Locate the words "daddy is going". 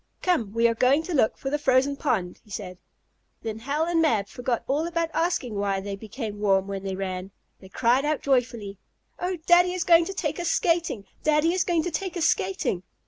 9.45-10.05, 11.21-11.83